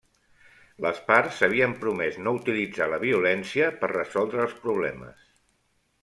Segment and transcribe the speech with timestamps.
[0.83, 5.29] Les parts havien promès no utilitzar la violència per resoldre els problemes.